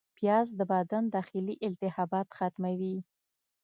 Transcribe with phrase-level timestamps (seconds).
[0.17, 2.95] پیاز د بدن داخلي التهابات ختموي